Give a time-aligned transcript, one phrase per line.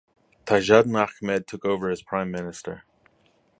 [0.47, 2.85] Tajuddin Ahmed took over as Prime Minister.